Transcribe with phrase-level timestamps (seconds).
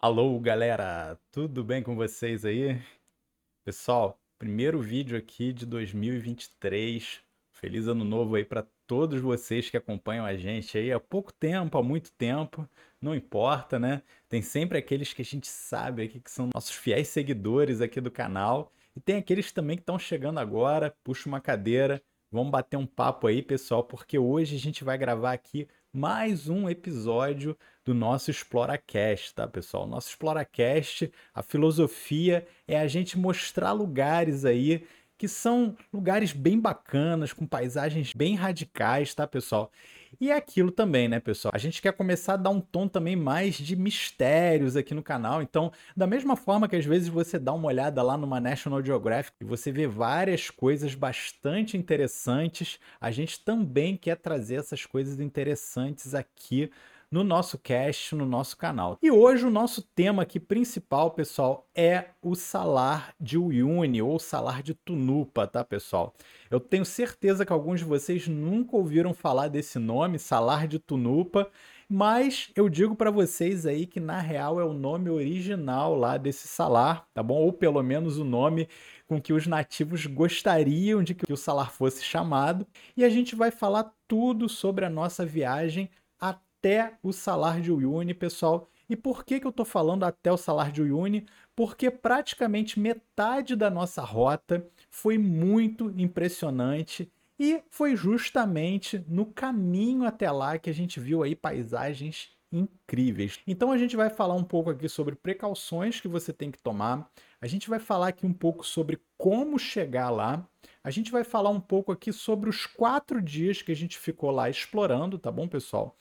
[0.00, 2.80] Alô, galera, tudo bem com vocês aí?
[3.64, 7.20] Pessoal, primeiro vídeo aqui de 2023.
[7.50, 11.76] Feliz ano novo aí para todos vocês que acompanham a gente aí há pouco tempo,
[11.76, 12.68] há muito tempo,
[13.00, 14.02] não importa, né?
[14.28, 18.10] Tem sempre aqueles que a gente sabe aqui que são nossos fiéis seguidores aqui do
[18.10, 20.94] canal e tem aqueles também que estão chegando agora.
[21.02, 25.32] Puxa uma cadeira, vamos bater um papo aí, pessoal, porque hoje a gente vai gravar
[25.32, 25.66] aqui
[25.98, 29.84] mais um episódio do nosso ExploraCast, tá, pessoal?
[29.84, 37.32] Nosso ExploraCast, a filosofia é a gente mostrar lugares aí que são lugares bem bacanas,
[37.32, 39.72] com paisagens bem radicais, tá, pessoal?
[40.20, 41.52] E é aquilo também, né, pessoal?
[41.54, 45.42] A gente quer começar a dar um tom também mais de mistérios aqui no canal.
[45.42, 49.36] Então, da mesma forma que às vezes você dá uma olhada lá numa National Geographic
[49.40, 56.14] e você vê várias coisas bastante interessantes, a gente também quer trazer essas coisas interessantes
[56.14, 56.70] aqui
[57.10, 58.98] no nosso cast, no nosso canal.
[59.02, 64.62] E hoje o nosso tema aqui principal, pessoal, é o salar de Uyuni ou salar
[64.62, 66.14] de Tunupa, tá, pessoal?
[66.50, 71.50] Eu tenho certeza que alguns de vocês nunca ouviram falar desse nome, salar de Tunupa,
[71.88, 76.46] mas eu digo para vocês aí que na real é o nome original lá desse
[76.46, 77.36] salar, tá bom?
[77.36, 78.68] Ou pelo menos o nome
[79.06, 82.66] com que os nativos gostariam de que o salar fosse chamado.
[82.94, 85.88] E a gente vai falar tudo sobre a nossa viagem
[86.58, 88.68] até o salário de Uyuni, pessoal.
[88.88, 91.26] E por que, que eu estou falando até o salário de Uyuni?
[91.54, 100.30] Porque praticamente metade da nossa rota foi muito impressionante e foi justamente no caminho até
[100.30, 103.38] lá que a gente viu aí paisagens incríveis.
[103.46, 107.10] Então a gente vai falar um pouco aqui sobre precauções que você tem que tomar.
[107.40, 110.48] A gente vai falar aqui um pouco sobre como chegar lá.
[110.82, 114.30] A gente vai falar um pouco aqui sobre os quatro dias que a gente ficou
[114.30, 115.96] lá explorando, tá bom, pessoal?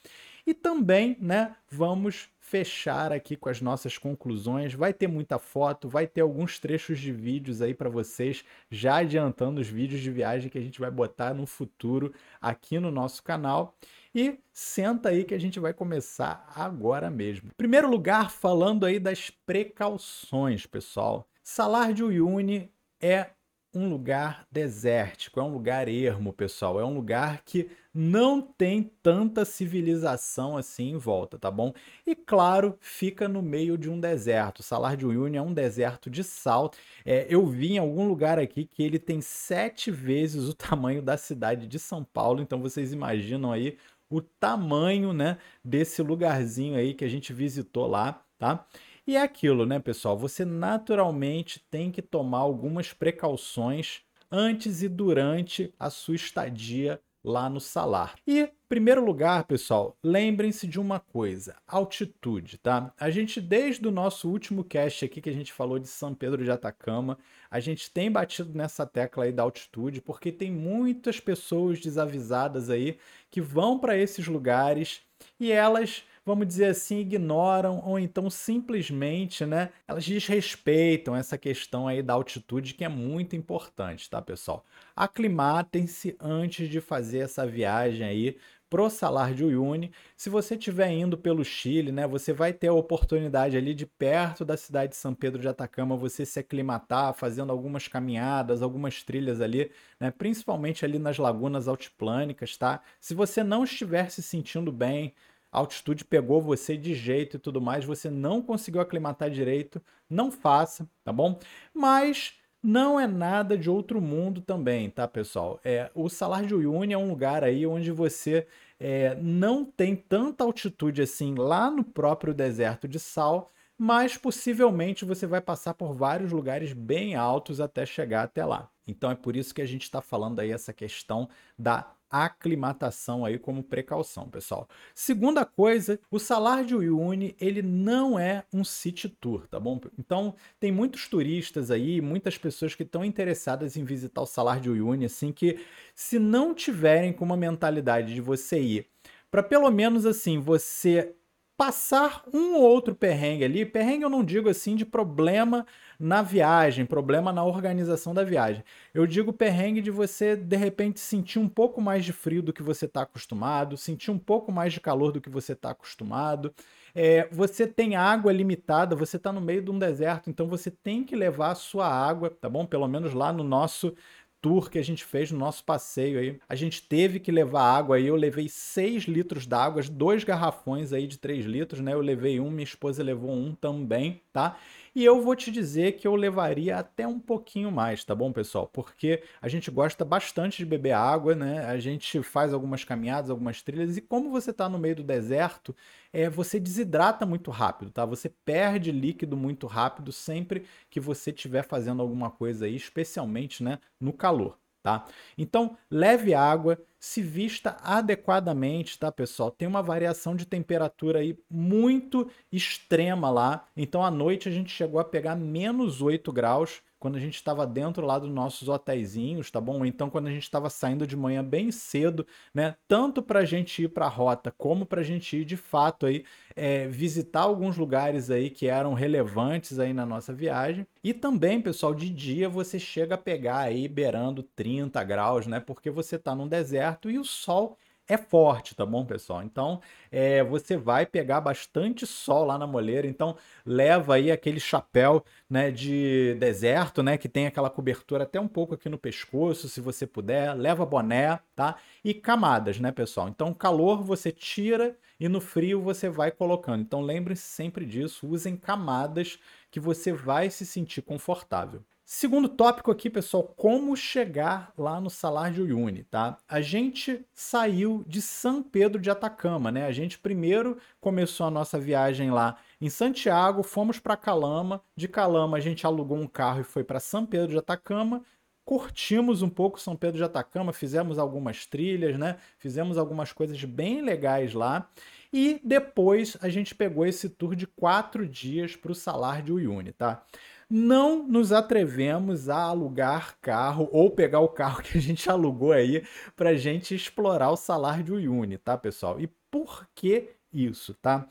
[0.48, 4.74] E também, né, vamos fechar aqui com as nossas conclusões.
[4.74, 9.60] Vai ter muita foto, vai ter alguns trechos de vídeos aí para vocês, já adiantando
[9.60, 13.76] os vídeos de viagem que a gente vai botar no futuro aqui no nosso canal.
[14.16, 17.52] E senta aí que a gente vai começar agora mesmo.
[17.58, 21.28] Primeiro lugar, falando aí das precauções, pessoal.
[21.44, 22.72] Salar de Uyuni
[23.02, 23.32] é
[23.74, 26.80] um lugar desértico, é um lugar ermo, pessoal.
[26.80, 31.74] É um lugar que não tem tanta civilização assim em volta, tá bom?
[32.06, 34.64] E claro, fica no meio de um deserto.
[34.64, 36.72] Salar de Uyuni é um deserto de sal.
[37.06, 41.18] É, eu vi em algum lugar aqui que ele tem sete vezes o tamanho da
[41.18, 42.42] cidade de São Paulo.
[42.42, 43.78] Então vocês imaginam aí
[44.10, 48.66] o tamanho, né, desse lugarzinho aí que a gente visitou lá, tá?
[49.08, 50.18] E é aquilo, né, pessoal?
[50.18, 57.62] Você naturalmente tem que tomar algumas precauções antes e durante a sua estadia lá no
[57.62, 58.16] salar.
[58.28, 62.94] E, primeiro lugar, pessoal, lembrem-se de uma coisa: altitude, tá?
[63.00, 66.44] A gente, desde o nosso último cast aqui que a gente falou de São Pedro
[66.44, 67.18] de Atacama,
[67.50, 72.98] a gente tem batido nessa tecla aí da altitude, porque tem muitas pessoas desavisadas aí
[73.32, 75.02] que vão para esses lugares
[75.40, 82.04] e elas vamos dizer assim, ignoram ou então simplesmente, né, elas desrespeitam essa questão aí
[82.04, 84.66] da altitude que é muito importante, tá, pessoal?
[84.94, 88.38] Aclimatem-se antes de fazer essa viagem aí
[88.70, 89.90] pro Salar de Uyuni.
[90.18, 94.44] Se você estiver indo pelo Chile, né, você vai ter a oportunidade ali de perto
[94.44, 99.40] da cidade de São Pedro de Atacama você se aclimatar, fazendo algumas caminhadas, algumas trilhas
[99.40, 102.82] ali, né, principalmente ali nas lagunas altiplânicas, tá?
[103.00, 105.14] Se você não estiver se sentindo bem,
[105.52, 110.90] altitude pegou você de jeito e tudo mais, você não conseguiu aclimatar direito, não faça,
[111.04, 111.40] tá bom?
[111.74, 115.60] Mas não é nada de outro mundo também, tá, pessoal?
[115.64, 118.48] É, o Salar de Uyuni é um lugar aí onde você
[118.80, 125.28] é, não tem tanta altitude assim lá no próprio deserto de sal, mas possivelmente você
[125.28, 128.70] vai passar por vários lugares bem altos até chegar até lá.
[128.88, 133.38] Então é por isso que a gente está falando aí essa questão da aclimatação aí
[133.38, 134.68] como precaução, pessoal.
[134.94, 139.80] Segunda coisa, o Salar de Uyuni, ele não é um city tour, tá bom?
[139.98, 144.70] Então, tem muitos turistas aí, muitas pessoas que estão interessadas em visitar o Salar de
[144.70, 145.60] Uyuni, assim que
[145.96, 148.88] se não tiverem com uma mentalidade de você ir
[149.30, 151.14] para pelo menos assim, você
[151.58, 153.66] passar um ou outro perrengue ali.
[153.66, 155.66] Perrengue eu não digo assim de problema
[156.00, 158.64] na viagem, problema na organização da viagem.
[158.94, 162.62] Eu digo perrengue de você de repente sentir um pouco mais de frio do que
[162.62, 166.54] você está acostumado, sentir um pouco mais de calor do que você está acostumado.
[166.94, 171.04] É, você tem água limitada, você está no meio de um deserto, então você tem
[171.04, 172.66] que levar a sua água, tá bom?
[172.66, 173.96] Pelo menos lá no nosso
[174.42, 176.40] tour que a gente fez no nosso passeio aí.
[176.48, 181.08] A gente teve que levar água aí, eu levei 6 litros d'água, dois garrafões aí
[181.08, 181.94] de 3 litros, né?
[181.94, 184.58] Eu levei um, minha esposa levou um também, tá?
[184.98, 188.66] E eu vou te dizer que eu levaria até um pouquinho mais, tá bom, pessoal?
[188.68, 191.64] Porque a gente gosta bastante de beber água, né?
[191.68, 195.76] A gente faz algumas caminhadas, algumas trilhas, e como você está no meio do deserto,
[196.12, 198.06] é, você desidrata muito rápido, tá?
[198.08, 203.78] Você perde líquido muito rápido sempre que você estiver fazendo alguma coisa aí, especialmente né,
[204.02, 204.58] no calor.
[204.88, 205.06] Tá?
[205.38, 209.52] Então, leve água, se vista adequadamente, tá, pessoal?
[209.52, 213.68] Tem uma variação de temperatura aí muito extrema lá.
[213.76, 217.66] Então, à noite a gente chegou a pegar menos 8 graus quando a gente estava
[217.66, 219.86] dentro lá dos nossos hotéisinhos, tá bom?
[219.86, 222.76] Então, quando a gente estava saindo de manhã bem cedo, né?
[222.88, 226.06] Tanto para a gente ir para a rota, como para a gente ir de fato
[226.06, 226.24] aí
[226.56, 230.88] é, visitar alguns lugares aí que eram relevantes aí na nossa viagem.
[231.04, 235.60] E também, pessoal, de dia você chega a pegar aí beirando 30 graus, né?
[235.60, 239.44] Porque você está num deserto e o sol é forte, tá bom, pessoal?
[239.44, 239.82] Então,
[240.12, 245.72] é, você vai pegar bastante sol lá na moleira, então leva aí aquele chapéu, né,
[245.72, 250.08] de deserto, né, que tem aquela cobertura até um pouco aqui no pescoço, se você
[250.08, 251.76] puder, leva boné, tá?
[252.04, 253.28] E camadas, né, pessoal?
[253.28, 256.82] Então, calor você tira e no frio você vai colocando.
[256.82, 259.40] Então, lembre-se sempre disso, usem camadas
[259.70, 261.84] que você vai se sentir confortável.
[262.10, 266.38] Segundo tópico aqui, pessoal, como chegar lá no Salar de Uyuni, tá?
[266.48, 269.86] A gente saiu de São Pedro de Atacama, né?
[269.86, 275.58] A gente primeiro começou a nossa viagem lá em Santiago, fomos para Calama, de Calama
[275.58, 278.24] a gente alugou um carro e foi para São Pedro de Atacama,
[278.64, 282.38] curtimos um pouco São Pedro de Atacama, fizemos algumas trilhas, né?
[282.58, 284.90] Fizemos algumas coisas bem legais lá.
[285.34, 289.92] E depois a gente pegou esse tour de quatro dias para o Salar de Uyuni,
[289.92, 290.24] tá?
[290.70, 296.04] Não nos atrevemos a alugar carro ou pegar o carro que a gente alugou aí
[296.36, 299.20] para gente explorar o salário de Uyuni, tá, pessoal?
[299.20, 301.28] E por que isso, tá?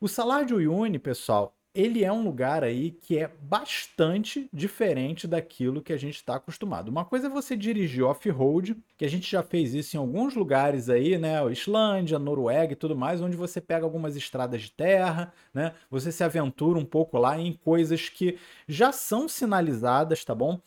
[0.00, 5.82] O salário de Uyuni, pessoal, ele é um lugar aí que é bastante diferente daquilo
[5.82, 6.88] que a gente está acostumado.
[6.88, 10.88] Uma coisa é você dirigir off-road, que a gente já fez isso em alguns lugares
[10.88, 11.34] aí, né?
[11.52, 15.74] Islândia, Noruega e tudo mais, onde você pega algumas estradas de terra, né?
[15.90, 20.58] Você se aventura um pouco lá em coisas que já são sinalizadas, tá bom?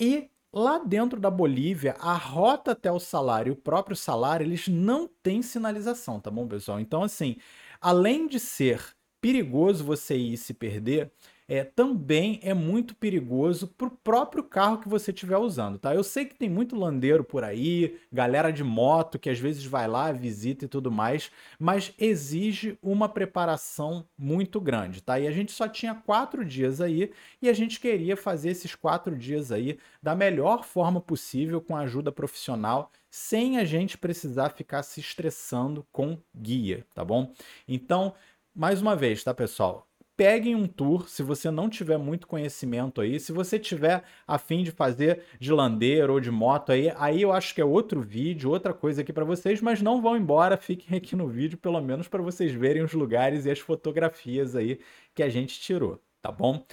[0.00, 5.08] E Lá dentro da Bolívia, a rota até o salário o próprio salário, eles não
[5.22, 6.80] têm sinalização, tá bom, pessoal?
[6.80, 7.36] Então, assim,
[7.80, 11.10] além de ser perigoso você ir se perder,
[11.50, 15.92] é, também é muito perigoso para o próprio carro que você estiver usando, tá?
[15.92, 19.88] Eu sei que tem muito landeiro por aí, galera de moto que às vezes vai
[19.88, 21.28] lá, visita e tudo mais,
[21.58, 25.18] mas exige uma preparação muito grande, tá?
[25.18, 27.10] E a gente só tinha quatro dias aí
[27.42, 32.12] e a gente queria fazer esses quatro dias aí da melhor forma possível com ajuda
[32.12, 37.34] profissional sem a gente precisar ficar se estressando com guia, tá bom?
[37.66, 38.14] Então,
[38.54, 39.86] mais uma vez, tá, pessoal?
[40.16, 44.62] Peguem um tour, se você não tiver muito conhecimento aí, se você tiver a fim
[44.62, 48.50] de fazer de landeiro ou de moto aí, aí eu acho que é outro vídeo,
[48.50, 52.06] outra coisa aqui para vocês, mas não vão embora, fiquem aqui no vídeo pelo menos
[52.06, 54.78] para vocês verem os lugares e as fotografias aí
[55.14, 56.66] que a gente tirou, tá bom?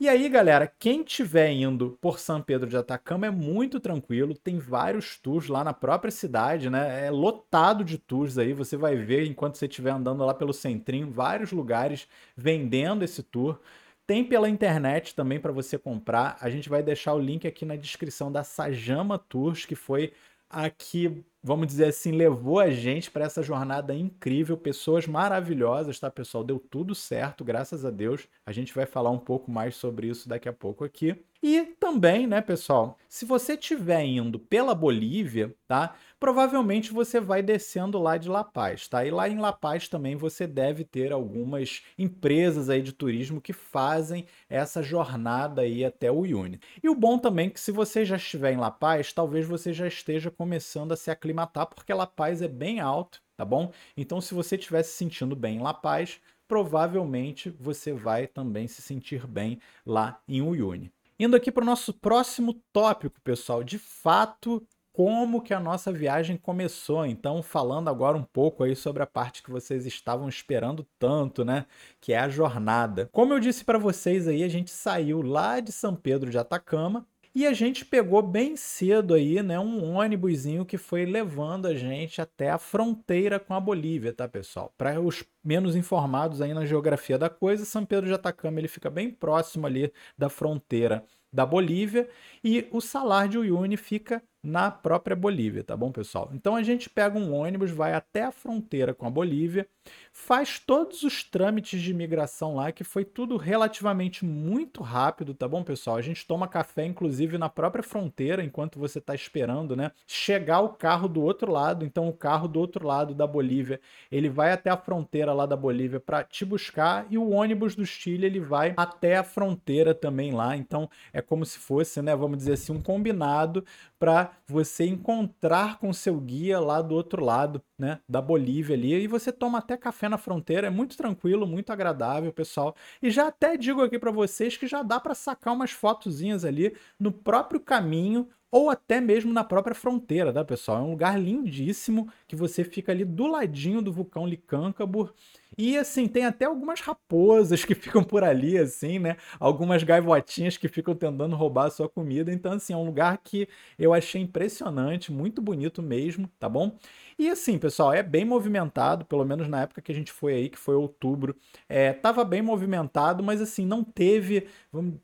[0.00, 4.58] E aí, galera, quem tiver indo por São Pedro de Atacama é muito tranquilo, tem
[4.58, 7.06] vários tours lá na própria cidade, né?
[7.06, 11.10] É lotado de tours aí, você vai ver enquanto você estiver andando lá pelo centrinho,
[11.10, 13.58] vários lugares vendendo esse tour.
[14.06, 16.36] Tem pela internet também para você comprar.
[16.40, 20.12] A gente vai deixar o link aqui na descrição da Sajama Tours, que foi
[20.50, 26.10] a que, vamos dizer assim, levou a gente para essa jornada incrível, pessoas maravilhosas, tá,
[26.10, 26.42] pessoal?
[26.42, 28.26] Deu tudo certo, graças a Deus.
[28.46, 31.22] A gente vai falar um pouco mais sobre isso daqui a pouco aqui.
[31.46, 35.94] E também, né, pessoal, se você estiver indo pela Bolívia, tá?
[36.18, 39.04] Provavelmente você vai descendo lá de La Paz, tá?
[39.04, 43.52] E lá em La Paz também você deve ter algumas empresas aí de turismo que
[43.52, 46.58] fazem essa jornada aí até o Uyuni.
[46.82, 49.70] E o bom também é que se você já estiver em La Paz, talvez você
[49.70, 53.70] já esteja começando a se aclimatar, porque La Paz é bem alto, tá bom?
[53.94, 58.80] Então se você estiver se sentindo bem em La Paz, provavelmente você vai também se
[58.80, 60.93] sentir bem lá em Uyuni.
[61.18, 66.36] Indo aqui para o nosso próximo tópico, pessoal, de fato, como que a nossa viagem
[66.36, 67.06] começou.
[67.06, 71.66] Então, falando agora um pouco aí sobre a parte que vocês estavam esperando tanto, né?
[72.00, 73.08] Que é a jornada.
[73.12, 77.06] Como eu disse para vocês aí, a gente saiu lá de São Pedro de Atacama
[77.34, 82.20] e a gente pegou bem cedo aí, né, um ônibusinho que foi levando a gente
[82.20, 84.72] até a fronteira com a Bolívia, tá, pessoal?
[84.78, 88.88] Para os menos informados aí na geografia da coisa, São Pedro de Atacama ele fica
[88.88, 92.08] bem próximo ali da fronteira da Bolívia
[92.44, 96.30] e o Salar de Uyuni fica na própria Bolívia, tá bom, pessoal?
[96.34, 99.66] Então a gente pega um ônibus, vai até a fronteira com a Bolívia,
[100.12, 105.64] faz todos os trâmites de imigração lá, que foi tudo relativamente muito rápido, tá bom,
[105.64, 105.96] pessoal?
[105.96, 109.90] A gente toma café, inclusive, na própria fronteira, enquanto você está esperando, né?
[110.06, 113.80] Chegar o carro do outro lado, então o carro do outro lado da Bolívia,
[114.12, 117.86] ele vai até a fronteira lá da Bolívia para te buscar e o ônibus do
[117.86, 122.36] Chile, ele vai até a fronteira também lá, então é como se fosse, né, vamos
[122.36, 123.64] dizer assim, um combinado
[123.98, 129.06] para você encontrar com seu guia lá do outro lado, né, da Bolívia ali, e
[129.06, 132.74] você toma até café na fronteira, é muito tranquilo, muito agradável, pessoal.
[133.02, 136.76] E já até digo aqui para vocês que já dá para sacar umas fotozinhas ali
[136.98, 140.78] no próprio caminho ou até mesmo na própria fronteira, tá, pessoal?
[140.78, 145.12] É um lugar lindíssimo que você fica ali do ladinho do vulcão Licâncabur.
[145.56, 149.16] E assim, tem até algumas raposas que ficam por ali, assim, né?
[149.38, 152.32] Algumas gaivotinhas que ficam tentando roubar a sua comida.
[152.32, 156.76] Então, assim, é um lugar que eu achei impressionante, muito bonito mesmo, tá bom?
[157.18, 160.48] E assim, pessoal, é bem movimentado, pelo menos na época que a gente foi aí,
[160.48, 161.36] que foi outubro.
[161.68, 164.48] É, tava bem movimentado, mas assim, não teve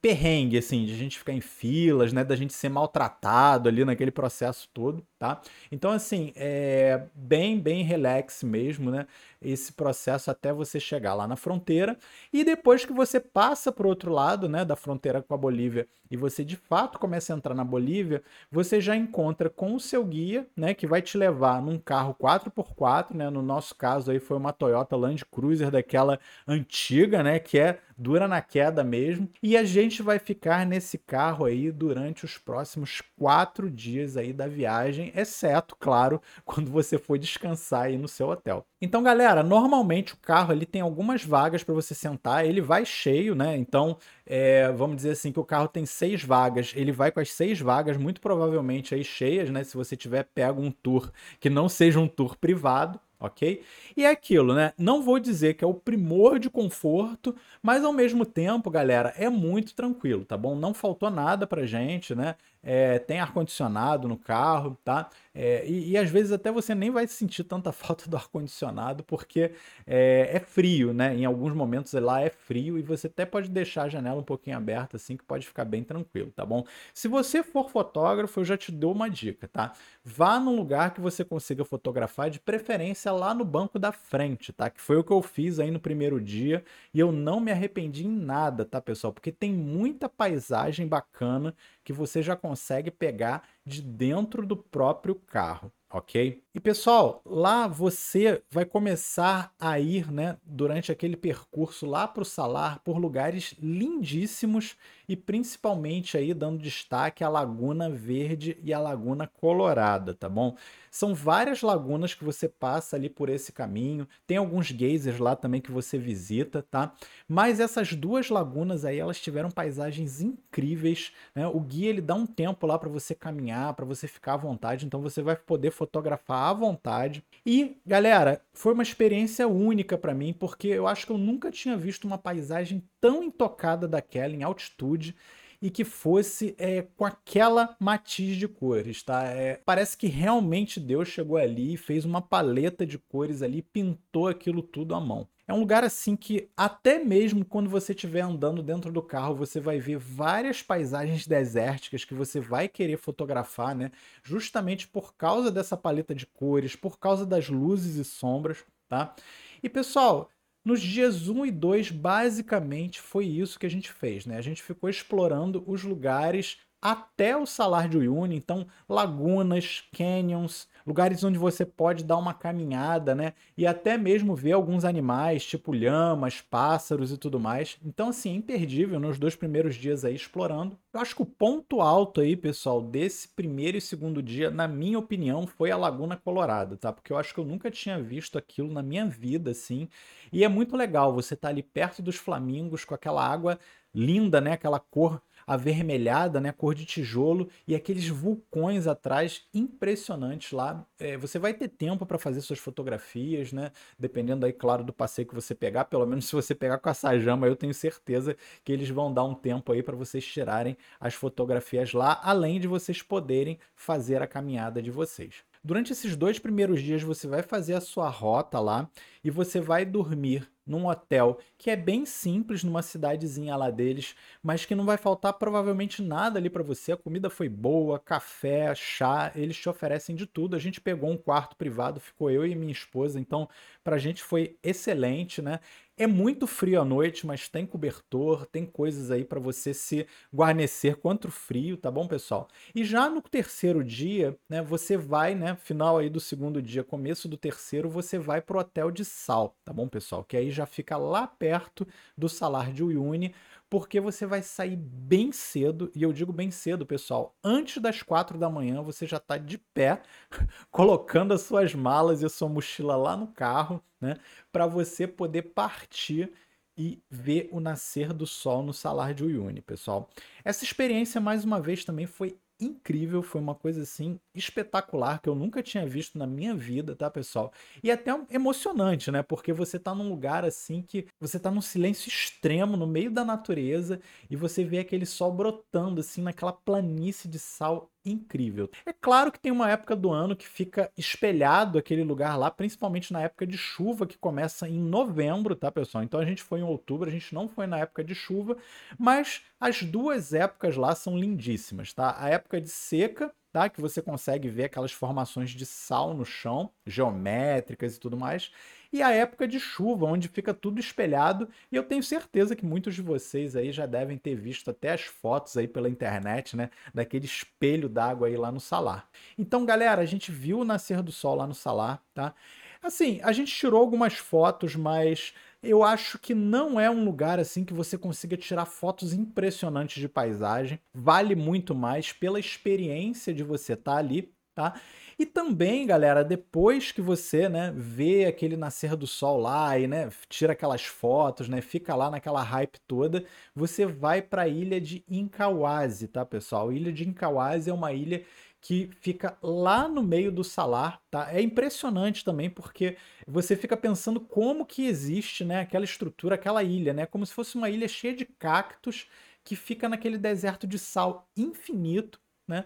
[0.01, 2.25] perrengue, assim, de a gente ficar em filas, né?
[2.25, 5.41] Da gente ser maltratado ali naquele processo todo, tá?
[5.71, 9.07] Então, assim, é bem, bem relax mesmo, né?
[9.41, 11.97] Esse processo até você chegar lá na fronteira.
[12.33, 15.89] E depois que você passa para o outro lado, né, da fronteira com a Bolívia,
[16.11, 20.05] e você de fato começa a entrar na Bolívia, você já encontra com o seu
[20.05, 24.37] guia, né, que vai te levar num carro 4x4, né, no nosso caso aí foi
[24.37, 29.29] uma Toyota Land Cruiser daquela antiga, né, que é dura na queda mesmo.
[29.43, 34.47] E a gente vai ficar nesse carro aí durante os próximos quatro dias aí da
[34.47, 38.65] viagem, exceto, claro, quando você for descansar aí no seu hotel.
[38.81, 43.35] Então, galera, normalmente o carro ele tem algumas vagas para você sentar, ele vai cheio,
[43.35, 43.55] né?
[43.57, 47.31] Então, é, vamos dizer assim que o carro tem seis vagas, ele vai com as
[47.31, 49.63] seis vagas, muito provavelmente aí cheias, né?
[49.65, 53.63] Se você tiver pego um tour que não seja um tour privado, ok?
[53.95, 54.73] E é aquilo, né?
[54.79, 59.29] Não vou dizer que é o primor de conforto, mas ao mesmo tempo, galera, é
[59.29, 60.57] muito tranquilo, tá bom?
[60.57, 62.35] Não faltou nada pra gente, né?
[62.63, 65.11] É, tem ar-condicionado no carro, tá?
[65.43, 69.53] É, e, e, às vezes até você nem vai sentir tanta falta do ar-condicionado, porque
[69.87, 71.17] é, é, frio, né?
[71.17, 74.59] Em alguns momentos lá é frio e você até pode deixar a janela um pouquinho
[74.59, 76.67] aberta, assim, que pode ficar bem tranquilo, tá bom?
[76.93, 79.73] Se você for fotógrafo, eu já te dou uma dica, tá?
[80.05, 84.69] Vá num lugar que você consiga fotografar, de preferência lá no banco da frente, tá?
[84.69, 88.07] Que foi o que eu fiz aí no primeiro dia e eu não me arrependi
[88.07, 89.11] em nada, tá, pessoal?
[89.11, 95.73] Porque tem muita paisagem bacana que você já consegue pegar de dentro do próprio carro,
[95.91, 96.43] ok?
[96.53, 102.25] E pessoal, lá você vai começar a ir, né, durante aquele percurso lá para o
[102.25, 104.77] salar por lugares lindíssimos
[105.09, 110.57] e principalmente aí dando destaque à Laguna Verde e à Laguna Colorada, tá bom?
[110.91, 115.61] São várias lagunas que você passa ali por esse caminho, tem alguns geysers lá também
[115.61, 116.93] que você visita, tá?
[117.29, 121.47] Mas essas duas lagunas aí, elas tiveram paisagens incríveis, né?
[121.47, 124.85] O guia ele dá um tempo lá para você caminhar, para você ficar à vontade,
[124.87, 127.25] então você vai poder fotografar à vontade.
[127.47, 131.75] E, galera, foi uma experiência única para mim, porque eu acho que eu nunca tinha
[131.75, 135.17] visto uma paisagem tão intocada daquela em altitude
[135.63, 139.25] e que fosse é, com aquela matiz de cores, tá?
[139.25, 144.63] É, parece que realmente Deus chegou ali, fez uma paleta de cores ali, pintou aquilo
[144.63, 145.27] tudo à mão.
[145.51, 149.59] É um lugar assim que até mesmo quando você estiver andando dentro do carro, você
[149.59, 153.91] vai ver várias paisagens desérticas que você vai querer fotografar, né?
[154.23, 159.13] Justamente por causa dessa paleta de cores, por causa das luzes e sombras, tá?
[159.61, 160.31] E pessoal,
[160.65, 164.37] nos dias 1 e 2, basicamente foi isso que a gente fez, né?
[164.37, 171.23] A gente ficou explorando os lugares até o Salar de Uyuni, então lagunas, canyons, lugares
[171.23, 173.35] onde você pode dar uma caminhada, né?
[173.57, 177.79] E até mesmo ver alguns animais, tipo lhamas, pássaros e tudo mais.
[177.85, 180.79] Então, assim, imperdível nos dois primeiros dias aí explorando.
[180.93, 184.99] Eu acho que o ponto alto aí, pessoal, desse primeiro e segundo dia, na minha
[184.99, 186.93] opinião, foi a Laguna Colorada, tá?
[186.93, 189.89] Porque eu acho que eu nunca tinha visto aquilo na minha vida, assim.
[190.33, 193.59] E é muito legal você estar tá ali perto dos flamingos com aquela água
[193.95, 194.53] linda, né?
[194.53, 195.21] Aquela cor
[195.51, 200.87] avermelhada, né, cor de tijolo e aqueles vulcões atrás impressionantes lá.
[200.97, 203.73] É, você vai ter tempo para fazer suas fotografias, né?
[203.99, 205.87] Dependendo aí, claro, do passeio que você pegar.
[205.87, 209.25] Pelo menos se você pegar com a Sajama, eu tenho certeza que eles vão dar
[209.25, 214.29] um tempo aí para vocês tirarem as fotografias lá, além de vocês poderem fazer a
[214.29, 215.50] caminhada de vocês.
[215.63, 218.89] Durante esses dois primeiros dias você vai fazer a sua rota lá
[219.23, 224.65] e você vai dormir num hotel que é bem simples numa cidadezinha lá deles, mas
[224.65, 226.93] que não vai faltar provavelmente nada ali para você.
[226.93, 230.57] A comida foi boa, café, chá, eles te oferecem de tudo.
[230.57, 233.47] A gente pegou um quarto privado, ficou eu e minha esposa, então
[233.85, 235.61] pra gente foi excelente, né?
[236.03, 240.97] É muito frio à noite, mas tem cobertor, tem coisas aí para você se guarnecer
[240.97, 242.49] contra o frio, tá bom, pessoal?
[242.75, 247.29] E já no terceiro dia, né, você vai, né, final aí do segundo dia, começo
[247.29, 250.25] do terceiro, você vai pro hotel de Sal, tá bom, pessoal?
[250.25, 253.35] Que aí já fica lá perto do Salar de Uyuni,
[253.71, 258.37] porque você vai sair bem cedo, e eu digo bem cedo, pessoal, antes das quatro
[258.37, 260.03] da manhã você já está de pé,
[260.73, 264.17] colocando as suas malas e a sua mochila lá no carro, né,
[264.51, 266.33] para você poder partir
[266.77, 270.09] e ver o nascer do sol no Salar de Uyuni, pessoal.
[270.45, 275.35] Essa experiência, mais uma vez, também foi incrível, foi uma coisa assim espetacular que eu
[275.35, 277.53] nunca tinha visto na minha vida, tá, pessoal?
[277.83, 279.23] E até emocionante, né?
[279.23, 283.25] Porque você tá num lugar assim que você tá num silêncio extremo no meio da
[283.25, 288.71] natureza e você vê aquele sol brotando assim naquela planície de sal incrível.
[288.87, 293.13] É claro que tem uma época do ano que fica espelhado aquele lugar lá, principalmente
[293.13, 296.03] na época de chuva que começa em novembro, tá, pessoal?
[296.05, 298.57] Então a gente foi em outubro, a gente não foi na época de chuva,
[298.99, 302.17] mas as duas épocas lá são lindíssimas, tá?
[302.19, 303.69] A época de seca tá?
[303.69, 308.53] Que você consegue ver aquelas formações de sal no chão, geométricas e tudo mais
[308.93, 311.49] e a época de chuva, onde fica tudo espelhado.
[311.71, 315.03] E eu tenho certeza que muitos de vocês aí já devem ter visto até as
[315.03, 316.71] fotos aí pela internet, né?
[316.93, 319.09] Daquele espelho d'água aí lá no salar.
[319.39, 322.35] Então, galera, a gente viu o nascer do sol lá no salar, tá?
[322.83, 327.65] Assim, a gente tirou algumas fotos, mas eu acho que não é um lugar assim
[327.65, 330.81] que você consiga tirar fotos impressionantes de paisagem.
[330.95, 334.81] Vale muito mais pela experiência de você estar tá ali, tá?
[335.21, 340.09] E também, galera, depois que você, né, vê aquele nascer do sol lá e, né,
[340.31, 345.05] tira aquelas fotos, né, fica lá naquela hype toda, você vai para a ilha de
[345.07, 346.71] Incawazi, tá, pessoal?
[346.71, 348.25] A ilha de Incawazi é uma ilha
[348.63, 351.31] que fica lá no meio do salar, tá?
[351.31, 352.97] É impressionante também porque
[353.29, 357.57] você fica pensando como que existe, né, aquela estrutura, aquela ilha, né, como se fosse
[357.57, 359.07] uma ilha cheia de cactos
[359.45, 362.65] que fica naquele deserto de sal infinito, né?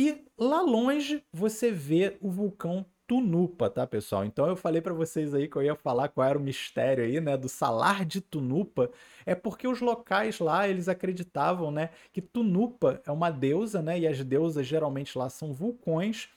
[0.00, 4.24] E lá longe você vê o vulcão Tunupa, tá, pessoal?
[4.24, 7.20] Então eu falei para vocês aí que eu ia falar qual era o mistério aí,
[7.20, 8.92] né, do salar de Tunupa,
[9.26, 14.06] é porque os locais lá, eles acreditavam, né, que Tunupa é uma deusa, né, e
[14.06, 16.28] as deusas geralmente lá são vulcões,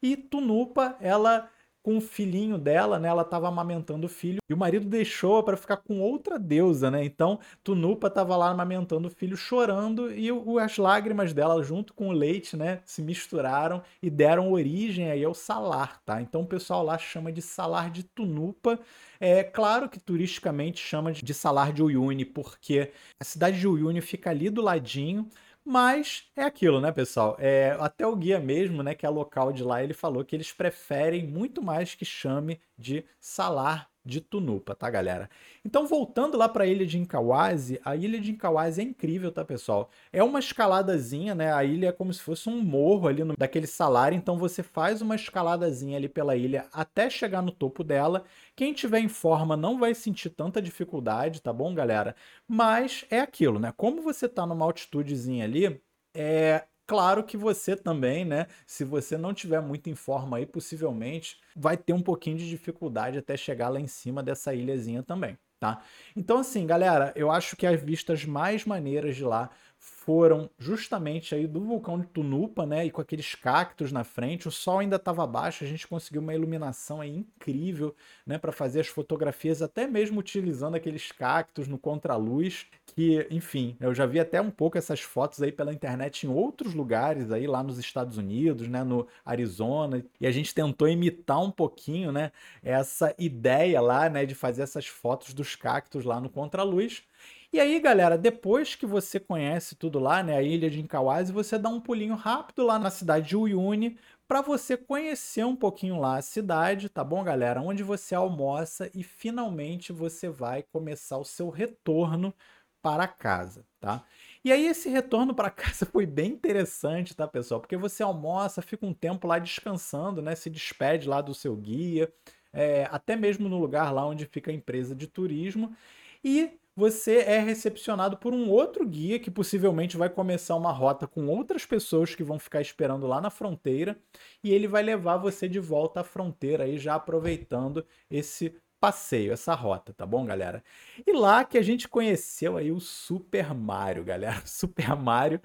[0.00, 1.50] e Tunupa, ela
[1.88, 3.08] com o filhinho dela, né?
[3.08, 7.02] Ela estava amamentando o filho e o marido deixou para ficar com outra deusa, né?
[7.02, 12.10] Então Tunupa estava lá amamentando o filho, chorando e o, as lágrimas dela junto com
[12.10, 16.20] o leite, né, se misturaram e deram origem aí ao salar, tá?
[16.20, 18.78] Então o pessoal lá chama de salar de Tunupa.
[19.18, 24.28] É claro que turisticamente chama de salar de Uyuni, porque a cidade de Uyuni fica
[24.28, 25.26] ali do ladinho.
[25.70, 27.36] Mas é aquilo, né, pessoal?
[27.38, 30.50] É, até o guia mesmo, né, que é local de lá, ele falou que eles
[30.50, 35.28] preferem muito mais que chame de salar de Tunupa, tá, galera?
[35.64, 39.44] Então, voltando lá para a ilha de Incawazi, a ilha de Incawazi é incrível, tá,
[39.44, 39.90] pessoal?
[40.10, 41.52] É uma escaladazinha, né?
[41.52, 45.02] A ilha é como se fosse um morro ali no, daquele salário, então você faz
[45.02, 48.24] uma escaladazinha ali pela ilha até chegar no topo dela.
[48.56, 52.16] Quem tiver em forma não vai sentir tanta dificuldade, tá bom, galera?
[52.46, 53.72] Mas é aquilo, né?
[53.76, 55.80] Como você tá numa altitudezinha ali,
[56.14, 58.46] é, Claro que você também, né?
[58.66, 63.18] Se você não tiver muito em forma aí, possivelmente vai ter um pouquinho de dificuldade
[63.18, 65.82] até chegar lá em cima dessa ilhazinha também, tá?
[66.16, 69.50] Então, assim, galera, eu acho que as vistas mais maneiras de lá
[69.88, 72.86] foram justamente aí do vulcão de Tunupa, né?
[72.86, 76.34] E com aqueles cactos na frente, o sol ainda estava baixo, a gente conseguiu uma
[76.34, 77.94] iluminação aí incrível,
[78.26, 78.38] né?
[78.38, 84.06] Para fazer as fotografias, até mesmo utilizando aqueles cactos no contraluz, que, enfim, eu já
[84.06, 87.78] vi até um pouco essas fotos aí pela internet em outros lugares aí, lá nos
[87.78, 88.82] Estados Unidos, né?
[88.84, 92.32] No Arizona, e a gente tentou imitar um pouquinho, né?
[92.62, 94.24] Essa ideia lá, né?
[94.24, 97.02] De fazer essas fotos dos cactos lá no contraluz.
[97.52, 101.58] E aí, galera, depois que você conhece tudo lá, né, a ilha de Incawazi, você
[101.58, 106.18] dá um pulinho rápido lá na cidade de Uyuni para você conhecer um pouquinho lá
[106.18, 107.62] a cidade, tá bom, galera?
[107.62, 112.34] Onde você almoça e finalmente você vai começar o seu retorno
[112.82, 114.04] para casa, tá?
[114.44, 117.60] E aí esse retorno para casa foi bem interessante, tá, pessoal?
[117.62, 120.34] Porque você almoça, fica um tempo lá descansando, né?
[120.34, 122.12] Se despede lá do seu guia,
[122.52, 125.74] é, até mesmo no lugar lá onde fica a empresa de turismo.
[126.22, 131.26] E você é recepcionado por um outro guia que possivelmente vai começar uma rota com
[131.26, 133.98] outras pessoas que vão ficar esperando lá na fronteira
[134.44, 139.54] e ele vai levar você de volta à fronteira aí já aproveitando esse passeio, essa
[139.54, 140.62] rota, tá bom, galera?
[141.06, 144.42] E lá que a gente conheceu aí o Super Mario, galera.
[144.46, 145.40] Super Mario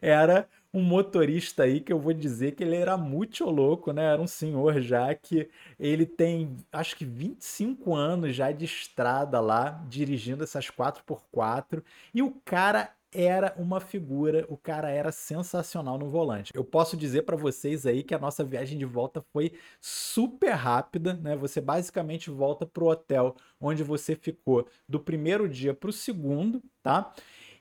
[0.00, 4.04] era um motorista aí que eu vou dizer que ele era muito louco, né?
[4.04, 9.82] Era um senhor já que ele tem, acho que 25 anos já de estrada lá,
[9.88, 11.82] dirigindo essas 4x4,
[12.14, 16.52] e o cara era uma figura, o cara era sensacional no volante.
[16.54, 21.14] Eu posso dizer para vocês aí que a nossa viagem de volta foi super rápida,
[21.14, 21.36] né?
[21.36, 27.12] Você basicamente volta pro hotel onde você ficou do primeiro dia pro segundo, tá?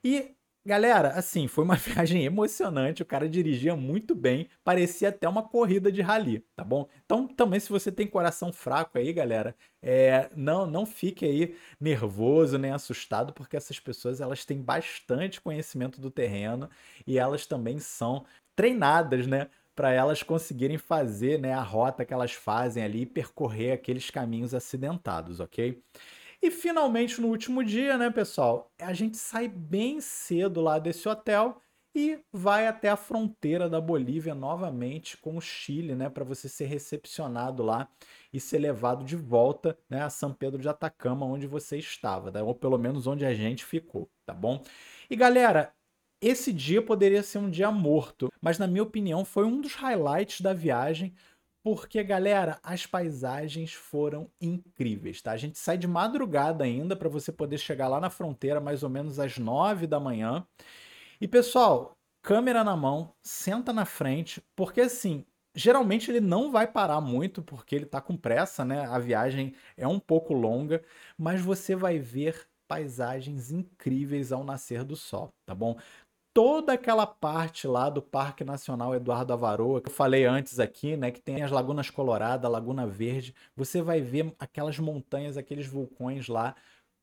[0.04, 0.37] E
[0.68, 5.90] Galera, assim, foi uma viagem emocionante, o cara dirigia muito bem, parecia até uma corrida
[5.90, 6.90] de rally, tá bom?
[7.06, 12.58] Então, também se você tem coração fraco aí, galera, é, não, não fique aí nervoso
[12.58, 16.70] nem assustado, porque essas pessoas, elas têm bastante conhecimento do terreno
[17.08, 19.48] e elas também são treinadas, né?
[19.74, 24.54] Para elas conseguirem fazer né, a rota que elas fazem ali e percorrer aqueles caminhos
[24.54, 25.82] acidentados, ok?
[26.42, 31.60] E finalmente no último dia, né, pessoal, a gente sai bem cedo lá desse hotel
[31.96, 36.66] e vai até a fronteira da Bolívia novamente com o Chile, né, para você ser
[36.66, 37.90] recepcionado lá
[38.32, 42.44] e ser levado de volta, né, a São Pedro de Atacama, onde você estava, né,
[42.44, 44.62] ou pelo menos onde a gente ficou, tá bom?
[45.10, 45.74] E galera,
[46.22, 50.42] esse dia poderia ser um dia morto, mas na minha opinião foi um dos highlights
[50.42, 51.14] da viagem,
[51.68, 55.34] porque, galera, as paisagens foram incríveis, tá?
[55.34, 58.90] A gente sai de madrugada ainda para você poder chegar lá na fronteira mais ou
[58.90, 60.48] menos às 9 da manhã.
[61.20, 67.02] E, pessoal, câmera na mão, senta na frente, porque assim, geralmente ele não vai parar
[67.02, 68.86] muito porque ele tá com pressa, né?
[68.86, 70.82] A viagem é um pouco longa,
[71.18, 75.78] mas você vai ver paisagens incríveis ao nascer do sol, tá bom?
[76.38, 81.10] Toda aquela parte lá do Parque Nacional Eduardo Avaroa, que eu falei antes aqui, né,
[81.10, 86.54] que tem as Lagunas Colorada, Laguna Verde, você vai ver aquelas montanhas, aqueles vulcões lá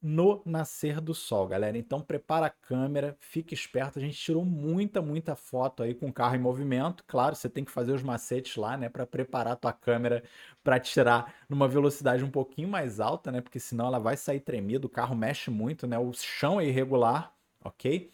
[0.01, 1.77] no nascer do sol, galera.
[1.77, 3.99] Então prepara a câmera, fique esperto.
[3.99, 7.03] A gente tirou muita, muita foto aí com o carro em movimento.
[7.05, 10.23] Claro, você tem que fazer os macetes lá, né, para preparar a tua câmera
[10.63, 14.87] para tirar numa velocidade um pouquinho mais alta, né, porque senão ela vai sair tremida,
[14.87, 15.99] o carro mexe muito, né?
[15.99, 18.13] O chão é irregular, OK?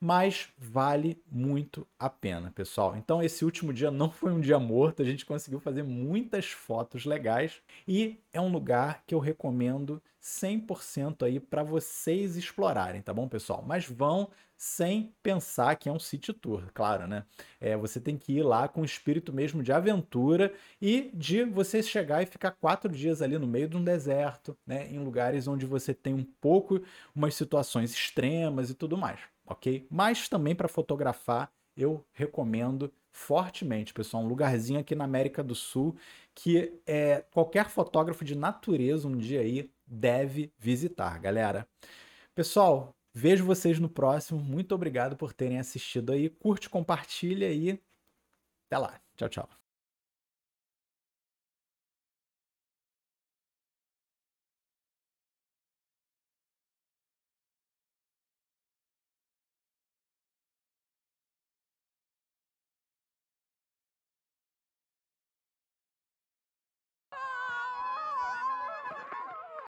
[0.00, 2.96] Mas vale muito a pena, pessoal.
[2.96, 7.04] Então esse último dia não foi um dia morto, a gente conseguiu fazer muitas fotos
[7.04, 13.28] legais e é um lugar que eu recomendo 100% aí para vocês explorarem, tá bom,
[13.28, 13.62] pessoal?
[13.66, 17.24] Mas vão sem pensar que é um city tour, claro, né?
[17.58, 21.82] É, você tem que ir lá com o espírito mesmo de aventura e de você
[21.82, 24.86] chegar e ficar quatro dias ali no meio de um deserto, né?
[24.90, 26.82] Em lugares onde você tem um pouco
[27.14, 29.86] umas situações extremas e tudo mais ok?
[29.90, 35.96] Mas também para fotografar eu recomendo fortemente, pessoal, um lugarzinho aqui na América do Sul
[36.34, 41.66] que é, qualquer fotógrafo de natureza um dia aí deve visitar, galera.
[42.34, 44.40] Pessoal, vejo vocês no próximo.
[44.40, 46.30] Muito obrigado por terem assistido aí.
[46.30, 47.80] Curte, compartilha e
[48.68, 49.00] até lá.
[49.16, 49.59] Tchau, tchau.